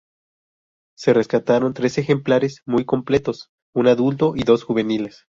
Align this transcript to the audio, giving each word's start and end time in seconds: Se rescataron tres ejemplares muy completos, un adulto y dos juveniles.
Se 0.97 1.13
rescataron 1.13 1.75
tres 1.75 1.99
ejemplares 1.99 2.63
muy 2.65 2.85
completos, 2.85 3.51
un 3.75 3.85
adulto 3.85 4.33
y 4.35 4.41
dos 4.41 4.63
juveniles. 4.63 5.25